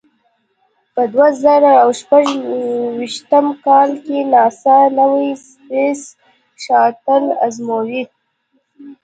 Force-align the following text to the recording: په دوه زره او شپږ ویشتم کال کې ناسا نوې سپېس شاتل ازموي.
په 0.93 1.03
دوه 1.13 1.27
زره 1.41 1.73
او 1.83 1.89
شپږ 1.99 2.25
ویشتم 2.97 3.45
کال 3.65 3.89
کې 4.05 4.17
ناسا 4.33 4.77
نوې 4.99 5.29
سپېس 5.47 6.01
شاتل 6.63 7.23
ازموي. 7.45 8.03